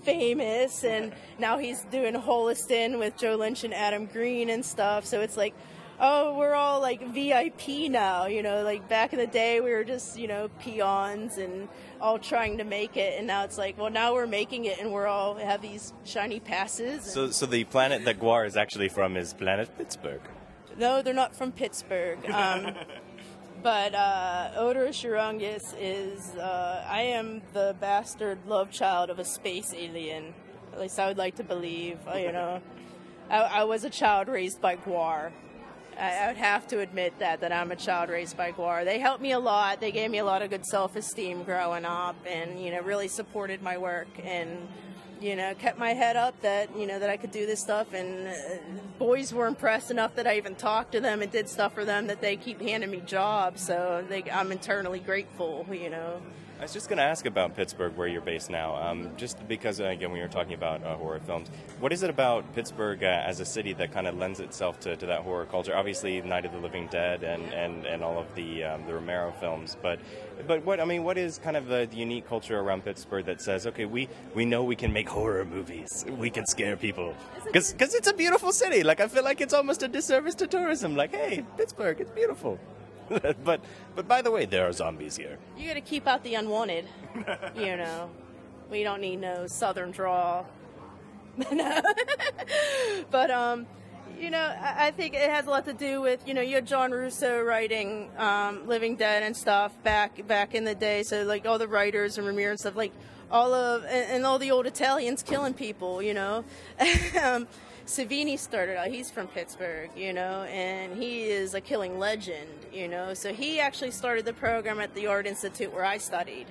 [0.03, 5.05] famous, and now he's doing Holliston with Joe Lynch and Adam Green and stuff.
[5.05, 5.53] So it's like,
[5.99, 8.25] oh, we're all like VIP now.
[8.25, 11.67] You know, like back in the day, we were just you know peons and
[12.01, 14.91] all trying to make it, and now it's like, well, now we're making it, and
[14.91, 17.03] we're all have these shiny passes.
[17.03, 20.21] So, so the planet that GWAR is actually from is planet Pittsburgh.
[20.77, 22.29] no, they're not from Pittsburgh.
[22.29, 22.73] Um,
[23.63, 29.73] but uh, Oderus Urungus is, uh, I am the bastard love child of a space
[29.75, 30.33] alien.
[30.71, 31.99] At least I would like to believe.
[32.15, 32.61] You know,
[33.29, 35.31] I, I was a child raised by GWAR.
[35.99, 38.85] I, would have to admit that that I'm a child raised by GWAR.
[38.85, 39.79] They helped me a lot.
[39.81, 43.61] They gave me a lot of good self-esteem growing up, and you know, really supported
[43.61, 44.67] my work and
[45.21, 47.93] you know, kept my head up that you know that I could do this stuff,
[47.93, 48.33] and uh,
[48.97, 52.07] boys were impressed enough that I even talked to them and did stuff for them
[52.07, 53.65] that they keep handing me jobs.
[53.65, 56.21] So they, I'm internally grateful, you know.
[56.59, 59.79] I was just going to ask about Pittsburgh, where you're based now, um, just because,
[59.79, 61.47] uh, again, when you're talking about uh, horror films,
[61.79, 64.97] what is it about Pittsburgh uh, as a city that kind of lends itself to,
[64.97, 65.73] to that horror culture?
[65.73, 69.33] Obviously, Night of the Living Dead and, and, and all of the um, the Romero
[69.39, 69.99] films, but
[70.47, 73.39] but what I mean, what is kind of the, the unique culture around Pittsburgh that
[73.39, 77.95] says, okay, we, we know we can make horror movies, we can scare people, because
[77.95, 78.83] it's a beautiful city.
[78.83, 80.97] Like I feel like it's almost a disservice to tourism.
[80.97, 82.59] Like, hey, Pittsburgh, it's beautiful.
[83.43, 83.61] but
[83.95, 85.37] but by the way, there are zombies here.
[85.57, 86.85] You got to keep out the unwanted,
[87.55, 88.09] you know.
[88.69, 90.45] We don't need no southern draw.
[91.51, 91.81] No.
[93.11, 93.65] but um,
[94.19, 96.55] you know, I, I think it has a lot to do with you know you
[96.55, 101.03] had John Russo writing um, Living Dead and stuff back back in the day.
[101.03, 102.91] So like all the writers and Ramirez and stuff like
[103.31, 106.01] all of and, and all the old Italians killing people.
[106.01, 106.43] You know.
[107.23, 107.47] um,
[107.89, 108.89] Savini started out.
[108.89, 113.15] He's from Pittsburgh, you know, and he is a killing legend, you know.
[113.15, 116.45] So he actually started the program at the Art Institute where I studied.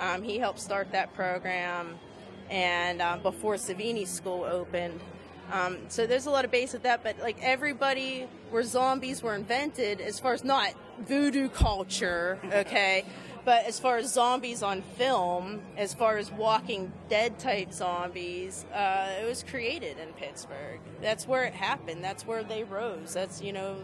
[0.00, 1.98] Um, he helped start that program,
[2.48, 4.98] and um, before Savini School opened.
[5.52, 9.34] Um, so there's a lot of base with that, but like everybody where zombies were
[9.34, 13.04] invented, as far as not voodoo culture, okay,
[13.44, 19.10] but as far as zombies on film, as far as Walking Dead type zombies, uh,
[19.20, 20.80] it was created in Pittsburgh.
[21.00, 22.02] That's where it happened.
[22.02, 23.14] That's where they rose.
[23.14, 23.76] That's you know,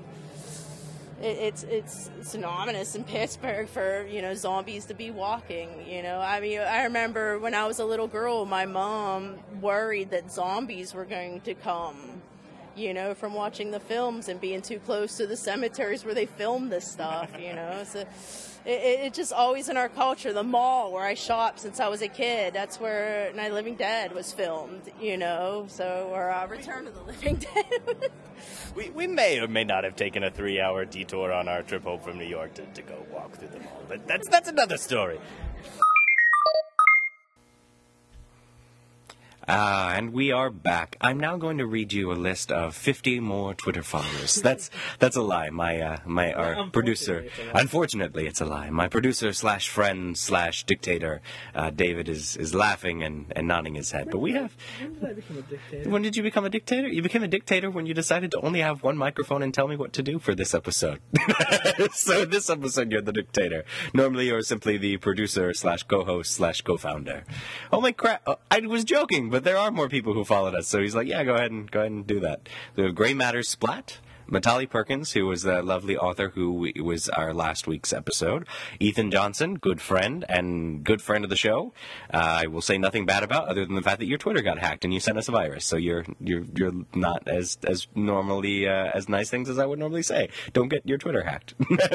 [1.21, 5.69] it, it's it's synonymous in Pittsburgh for you know zombies to be walking.
[5.89, 10.11] You know, I mean, I remember when I was a little girl, my mom worried
[10.11, 12.23] that zombies were going to come.
[12.77, 16.27] You know, from watching the films and being too close to the cemeteries where they
[16.27, 17.31] filmed this stuff.
[17.41, 18.05] You know, so
[18.67, 20.33] it, it, just always in our culture.
[20.33, 24.15] The mall where I shopped since I was a kid, that's where Night Living Dead
[24.15, 24.91] was filmed.
[25.01, 28.11] You know, so or uh, Return of the Living Dead.
[28.75, 31.85] We, we may or may not have taken a three hour detour on our trip
[31.85, 34.77] home from New York to, to go walk through the mall, but that's that's another
[34.77, 35.21] story.
[39.47, 40.97] Ah, and we are back.
[41.03, 44.37] I'm now going to read you a list of 50 more Twitter followers.
[44.45, 45.51] That's that's a lie.
[45.51, 47.27] My uh, my our producer.
[47.53, 48.71] Unfortunately, it's a lie.
[48.71, 51.21] My producer slash friend slash dictator,
[51.55, 54.09] uh, David is is laughing and, and nodding his head.
[54.11, 54.57] But we have.
[54.81, 55.91] When did I become a dictator?
[55.91, 56.89] When did you become a dictator?
[56.89, 59.77] You became a dictator when you decided to only have one microphone and tell me
[59.77, 61.01] what to do for this episode.
[61.93, 63.65] so this episode, you're the dictator.
[63.93, 67.25] Normally, you're simply the producer slash co-host slash co-founder.
[67.73, 68.23] Oh my crap!
[68.27, 70.69] Oh, I was joking, but there are more people who followed us.
[70.69, 72.49] So he's like, yeah, go ahead and go ahead and do that.
[72.77, 73.99] The Gray Matter Splat.
[74.31, 78.47] Mitali Perkins, who was the lovely author who was our last week's episode.
[78.81, 81.73] Ethan Johnson, good friend and good friend of the show.
[82.13, 84.59] Uh, I will say nothing bad about other than the fact that your Twitter got
[84.59, 85.65] hacked and you sent us a virus.
[85.65, 89.79] So you're you're you're not as as normally uh, as nice things as I would
[89.79, 90.29] normally say.
[90.53, 91.55] Don't get your Twitter hacked.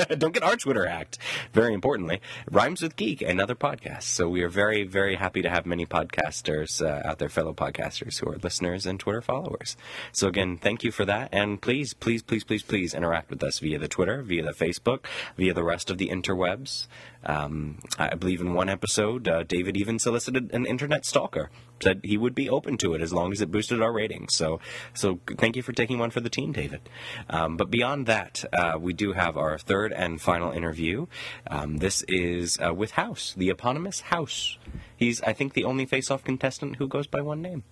[0.19, 1.17] Don't get our Twitter hacked.
[1.53, 4.03] Very importantly, Rhymes with Geek, another podcast.
[4.03, 8.19] So we are very very happy to have many podcasters uh, out there, fellow podcasters
[8.19, 9.75] who are listeners and Twitter followers.
[10.11, 13.43] So again, thank you for that, and please please please, please, please, please interact with
[13.43, 15.05] us via the Twitter, via the Facebook,
[15.37, 16.87] via the rest of the interwebs.
[17.25, 21.49] Um, I believe in one episode, uh, David even solicited an internet stalker.
[21.81, 24.35] Said he would be open to it as long as it boosted our ratings.
[24.35, 24.59] So,
[24.93, 26.81] so thank you for taking one for the team, David.
[27.29, 31.07] Um, but beyond that, uh, we do have our third and final interview.
[31.47, 34.57] Um, this is uh, with House, the eponymous House.
[34.97, 37.63] He's, I think, the only face-off contestant who goes by one name.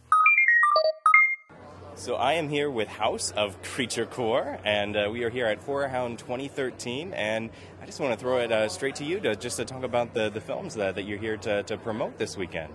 [1.98, 5.58] So I am here with House of Creature Corps, and uh, we are here at
[5.58, 7.12] Horror Hound 2013.
[7.12, 7.50] And
[7.82, 10.14] I just want to throw it uh, straight to you to just to talk about
[10.14, 12.72] the, the films that, that you're here to, to promote this weekend.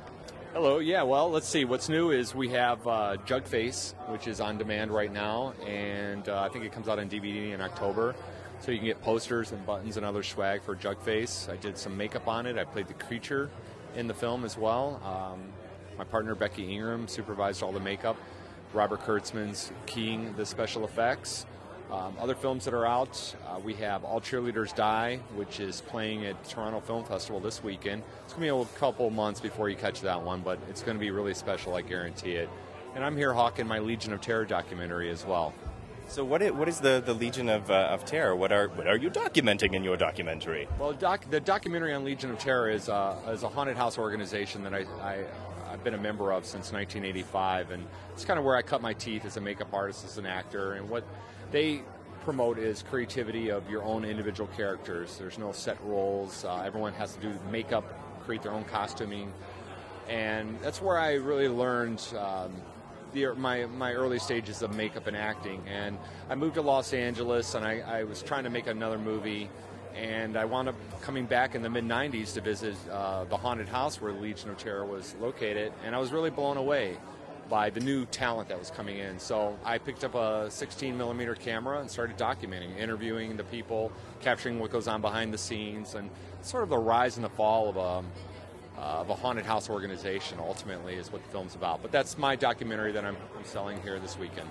[0.52, 1.64] Hello, yeah, well, let's see.
[1.64, 6.42] What's new is we have uh, Jugface, which is on demand right now, and uh,
[6.42, 8.16] I think it comes out on DVD in October.
[8.58, 11.48] So you can get posters and buttons and other swag for Jugface.
[11.48, 12.58] I did some makeup on it.
[12.58, 13.50] I played the creature
[13.94, 15.00] in the film as well.
[15.04, 15.52] Um,
[15.96, 18.16] my partner Becky Ingram supervised all the makeup.
[18.72, 21.46] Robert Kurtzman's keying the special effects.
[21.90, 26.24] Um, other films that are out, uh, we have All Cheerleaders Die, which is playing
[26.24, 28.02] at Toronto Film Festival this weekend.
[28.24, 30.96] It's going to be a couple months before you catch that one, but it's going
[30.96, 32.48] to be really special, I guarantee it.
[32.94, 35.52] And I'm here hawking my Legion of Terror documentary as well.
[36.08, 38.36] So what is, what is the, the Legion of, uh, of Terror?
[38.36, 40.68] What are what are you documenting in your documentary?
[40.78, 44.62] Well, doc, the documentary on Legion of Terror is, uh, is a haunted house organization
[44.64, 45.24] that I, I
[45.72, 48.92] I've been a member of since 1985, and it's kind of where I cut my
[48.92, 51.02] teeth as a makeup artist, as an actor, and what
[51.50, 51.80] they
[52.20, 55.16] promote is creativity of your own individual characters.
[55.16, 56.44] There's no set roles.
[56.44, 57.84] Uh, everyone has to do makeup,
[58.24, 59.32] create their own costuming,
[60.10, 62.06] and that's where I really learned.
[62.18, 62.52] Um,
[63.12, 65.62] the, my, my early stages of makeup and acting.
[65.68, 65.98] And
[66.30, 69.50] I moved to Los Angeles and I, I was trying to make another movie
[69.94, 73.68] and I wound up coming back in the mid 90s to visit uh, the haunted
[73.68, 76.96] house where Legion of Terror was located, and I was really blown away
[77.48, 79.18] by the new talent that was coming in.
[79.18, 84.58] So I picked up a 16 millimeter camera and started documenting, interviewing the people, capturing
[84.58, 86.08] what goes on behind the scenes, and
[86.40, 90.38] sort of the rise and the fall of a, uh, of a haunted house organization.
[90.40, 91.82] Ultimately, is what the film's about.
[91.82, 94.48] But that's my documentary that I'm, I'm selling here this weekend.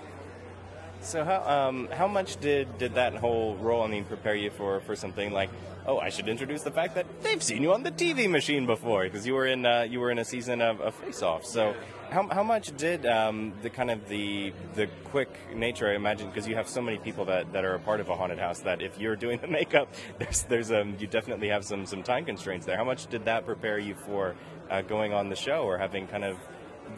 [1.02, 4.80] So how um, how much did, did that whole role I mean prepare you for,
[4.80, 5.50] for something like
[5.84, 9.02] oh I should introduce the fact that they've seen you on the TV machine before
[9.02, 11.44] because you were in uh, you were in a season of, of Face Off.
[11.44, 11.74] So
[12.10, 16.46] how, how much did um, the kind of the the quick nature I imagine because
[16.46, 18.80] you have so many people that, that are a part of a haunted house that
[18.80, 22.64] if you're doing the makeup there's there's um you definitely have some some time constraints
[22.64, 22.76] there.
[22.76, 24.36] How much did that prepare you for
[24.70, 26.38] uh, going on the show or having kind of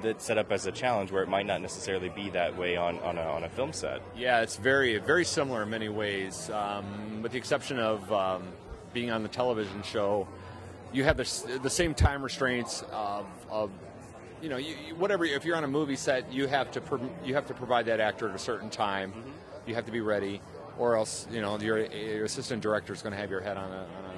[0.03, 2.99] that's set up as a challenge where it might not necessarily be that way on,
[3.01, 4.01] on, a, on a film set.
[4.17, 8.43] Yeah, it's very very similar in many ways, um, with the exception of um,
[8.93, 10.27] being on the television show.
[10.93, 13.71] You have the, the same time restraints of, of
[14.41, 15.25] you know, you, you, whatever.
[15.25, 17.99] If you're on a movie set, you have to pro- you have to provide that
[17.99, 19.11] actor at a certain time.
[19.11, 19.31] Mm-hmm.
[19.67, 20.41] You have to be ready,
[20.79, 23.71] or else you know your, your assistant director is going to have your head on
[23.71, 24.14] a, on a,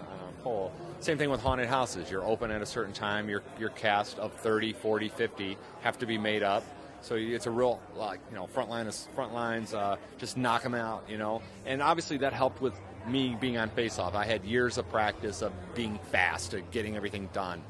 [1.01, 2.11] Same thing with haunted houses.
[2.11, 3.29] You're open at a certain time.
[3.29, 6.65] Your your cast of 30, 40, 50 have to be made up.
[7.03, 9.75] So it's a real like you know front line front lines.
[9.75, 11.05] Uh, just knock them out.
[11.09, 12.75] You know, and obviously that helped with
[13.07, 14.15] me being on face off.
[14.15, 17.63] I had years of practice of being fast, of getting everything done.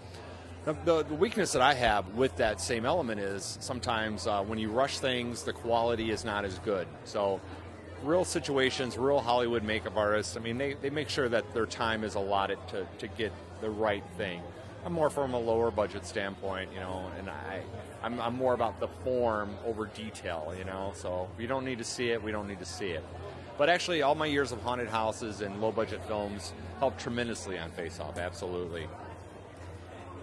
[0.64, 4.58] The, the, the, weakness that I have with that same element is sometimes uh, when
[4.58, 6.88] you rush things, the quality is not as good.
[7.04, 7.40] So
[8.02, 12.04] real situations, real Hollywood makeup artists, I mean, they, they make sure that their time
[12.04, 14.42] is allotted to, to get the right thing.
[14.85, 17.61] I'm more from a lower budget standpoint, you know, and I,
[18.02, 20.92] I'm, I'm more about the form over detail, you know.
[20.94, 23.04] So if you don't need to see it, we don't need to see it.
[23.59, 27.70] But actually, all my years of haunted houses and low budget films helped tremendously on
[27.70, 28.87] Face Off, absolutely.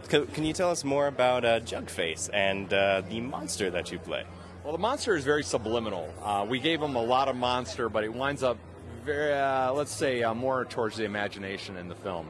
[0.08, 4.26] Can you tell us more about uh, Jugface and uh, the monster that you play?
[4.64, 6.14] Well, the monster is very subliminal.
[6.24, 8.58] Uh, we gave him a lot of monster, but it winds up
[9.04, 12.30] very, uh, let's say, uh, more towards the imagination in the film.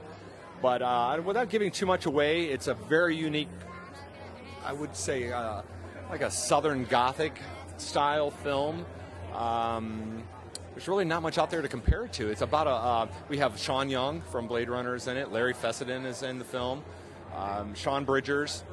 [0.59, 3.49] But uh, without giving too much away, it's a very unique,
[4.65, 5.61] I would say, uh,
[6.09, 7.37] like a Southern Gothic
[7.77, 8.83] style film.
[9.35, 10.23] Um,
[10.73, 12.29] there's really not much out there to compare it to.
[12.29, 12.71] It's about a.
[12.71, 15.31] Uh, we have Sean Young from Blade Runner is in it.
[15.31, 16.83] Larry Fessenden is in the film.
[17.35, 18.63] Um, Sean Bridgers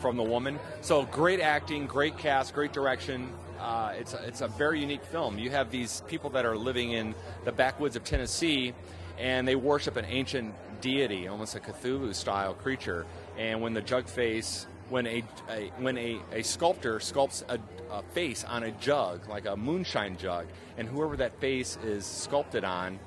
[0.00, 0.58] from The Woman.
[0.80, 3.32] So great acting, great cast, great direction.
[3.60, 5.38] Uh, it's a, it's a very unique film.
[5.38, 8.72] You have these people that are living in the backwoods of Tennessee,
[9.18, 13.04] and they worship an ancient deity, almost a Cthulhu style creature.
[13.36, 17.58] And when the jug face, when a, a when a, a sculptor sculpts a,
[17.90, 20.46] a face on a jug, like a moonshine jug,
[20.76, 22.98] and whoever that face is sculpted on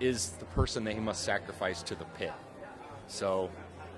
[0.00, 2.32] is the person that he must sacrifice to the pit.
[3.08, 3.50] So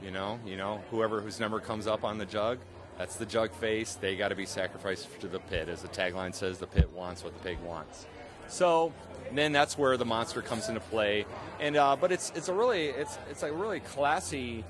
[0.02, 2.58] you know, you know, whoever whose number comes up on the jug,
[2.98, 3.94] that's the jug face.
[3.94, 5.68] They got to be sacrificed to the pit.
[5.68, 8.06] As the tagline says, the pit wants what the pig wants.
[8.48, 8.92] So
[9.32, 11.24] then that's where the monster comes into play.
[11.60, 14.64] And uh, but it's it's a really it's it's a really classy.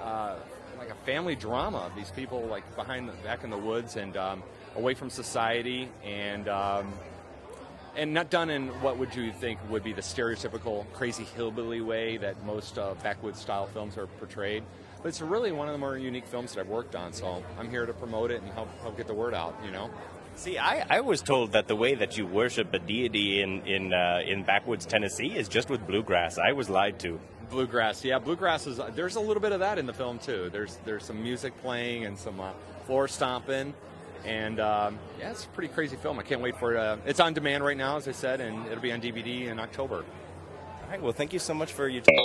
[0.00, 0.36] Uh,
[0.78, 4.42] like a family drama these people like behind the, back in the woods and um,
[4.76, 6.90] away from society and um,
[7.96, 12.16] and not done in what would you think would be the stereotypical crazy hillbilly way
[12.18, 14.62] that most uh, backwoods style films are portrayed.
[15.02, 17.70] But it's really one of the more unique films that I've worked on, so I'm
[17.70, 19.54] here to promote it and help help get the word out.
[19.64, 19.90] You know.
[20.36, 23.92] See, I, I was told that the way that you worship a deity in in
[23.92, 26.38] uh, in backwoods Tennessee is just with bluegrass.
[26.38, 27.18] I was lied to.
[27.50, 28.80] Bluegrass, yeah, bluegrass is.
[28.94, 30.50] There's a little bit of that in the film too.
[30.52, 32.52] There's there's some music playing and some uh,
[32.86, 33.74] floor stomping,
[34.24, 36.18] and um, yeah, it's a pretty crazy film.
[36.18, 36.78] I can't wait for it.
[36.78, 39.58] Uh, it's on demand right now, as I said, and it'll be on DVD in
[39.58, 39.96] October.
[39.96, 41.02] All right.
[41.02, 42.16] Well, thank you so much for your time.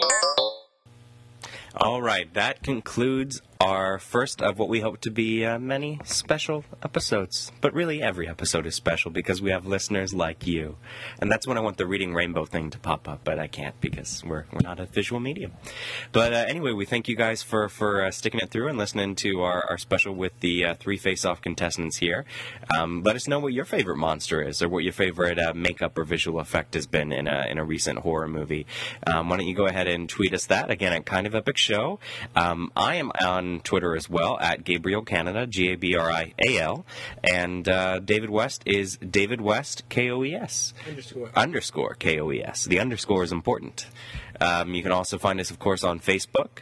[1.78, 6.64] All right, that concludes our first of what we hope to be uh, many special
[6.84, 7.52] episodes.
[7.62, 10.78] But really, every episode is special because we have listeners like you.
[11.20, 13.80] And that's when I want the Reading Rainbow thing to pop up, but I can't
[13.82, 15.54] because we're, we're not a visual medium.
[16.12, 19.16] But uh, anyway, we thank you guys for, for uh, sticking it through and listening
[19.16, 22.24] to our, our special with the uh, three face off contestants here.
[22.78, 25.98] Um, let us know what your favorite monster is or what your favorite uh, makeup
[25.98, 28.68] or visual effect has been in a, in a recent horror movie.
[29.08, 31.58] Um, why don't you go ahead and tweet us that again at Kind of Epic
[31.58, 32.00] Show.
[32.36, 36.34] Um, I am on Twitter as well at Gabriel Canada, G A B R I
[36.44, 36.86] A L,
[37.24, 41.32] and uh, David West is David West K O E S Underscore.
[41.36, 42.66] underscore K O E S.
[42.66, 43.88] The underscore is important.
[44.42, 46.60] Um, you can also find us, of course, on Facebook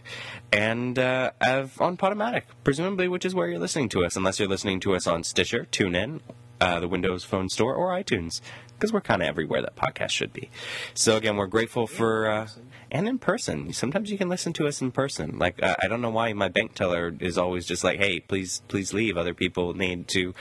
[0.52, 1.32] and uh,
[1.80, 5.08] on Podomatic, presumably, which is where you're listening to us, unless you're listening to us
[5.08, 6.22] on Stitcher, TuneIn,
[6.62, 8.42] uh, the Windows Phone Store, or iTunes,
[8.76, 10.50] because we're kind of everywhere that podcast should be.
[10.94, 12.48] So again, we're grateful for uh,
[12.94, 13.74] and in person.
[13.74, 15.38] Sometimes you can listen to us in person.
[15.40, 18.62] Like uh, I don't know why my bank teller is always just like, "Hey, please,
[18.70, 19.18] please leave.
[19.18, 20.34] Other people need to."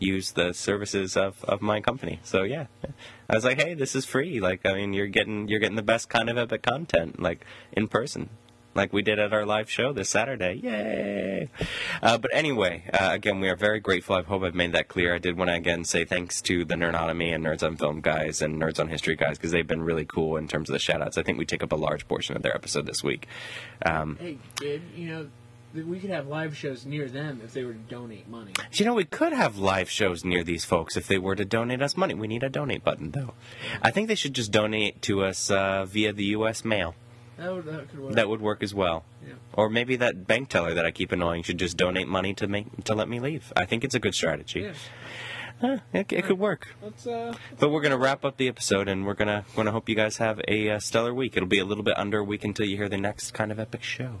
[0.00, 2.20] use the services of, of my company.
[2.22, 2.66] So yeah,
[3.28, 4.38] I was like, hey, this is free.
[4.38, 7.88] Like, I mean, you're getting you're getting the best kind of epic content, like in
[7.88, 8.30] person,
[8.78, 10.54] like we did at our live show this Saturday.
[10.62, 11.48] Yay!
[12.02, 14.16] Uh, but anyway, uh, again, we are very grateful.
[14.16, 15.14] I hope I've made that clear.
[15.14, 18.40] I did want to again say thanks to the Nerdonomy and Nerds on Film guys
[18.40, 21.02] and Nerds on History guys because they've been really cool in terms of the shout
[21.02, 21.18] outs.
[21.18, 23.26] I think we take up a large portion of their episode this week.
[23.84, 25.28] Um, Hey, Gabe, you know,
[25.74, 28.52] we could have live shows near them if they were to donate money.
[28.72, 31.82] You know, we could have live shows near these folks if they were to donate
[31.82, 32.14] us money.
[32.14, 33.34] We need a donate button, though.
[33.82, 36.64] I think they should just donate to us uh, via the U.S.
[36.64, 36.94] mail.
[37.38, 38.14] That would that could work.
[38.14, 39.04] That would work as well.
[39.26, 39.34] Yeah.
[39.52, 42.84] Or maybe that bank teller that I keep annoying should just donate money to make
[42.84, 43.52] to let me leave.
[43.56, 44.60] I think it's a good strategy.
[44.60, 45.78] Yeah.
[45.92, 46.68] It, it could work.
[46.82, 47.34] Let's uh.
[47.58, 50.40] But we're gonna wrap up the episode, and we're gonna gonna hope you guys have
[50.46, 51.36] a uh, stellar week.
[51.36, 53.58] It'll be a little bit under a week until you hear the next kind of
[53.58, 54.20] epic show.